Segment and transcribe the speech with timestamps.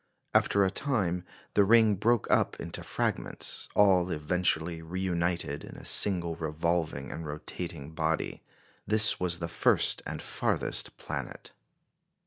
[0.33, 6.35] After a time, the ring broke up into fragments, all eventually reunited in a single
[6.37, 8.41] revolving and rotating body.
[8.87, 11.51] This was the first and farthest planet.